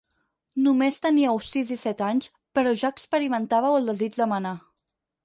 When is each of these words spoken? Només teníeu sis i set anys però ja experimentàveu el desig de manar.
Només 0.67 0.95
teníeu 1.01 1.37
sis 1.47 1.73
i 1.75 1.77
set 1.81 2.01
anys 2.05 2.29
però 2.59 2.71
ja 2.85 2.91
experimentàveu 2.97 3.79
el 3.81 3.87
desig 3.93 4.19
de 4.23 4.29
manar. 4.33 4.55